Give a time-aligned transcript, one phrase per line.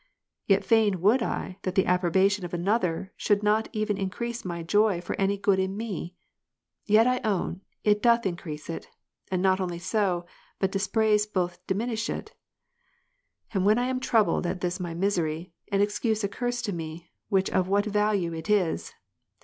[0.47, 4.99] Yet fain would I, that the approbation of another should not even increase my joy
[4.99, 6.15] for any good in me.
[6.87, 8.87] Yet I own, it doth increase it,
[9.29, 9.63] and not so
[10.15, 10.25] only,
[10.57, 12.33] but dispraise doth diminish it.
[13.53, 17.51] And when I am troubled at this my misery, an excuse occurs to me, which
[17.51, 18.95] of what value it is.